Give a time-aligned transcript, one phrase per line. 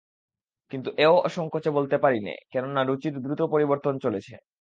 [0.71, 4.33] কিন্তু এও অসংকোচে বলতে পারি নে, কেননা রুচির দ্রুত পরিবর্তন চলেছে।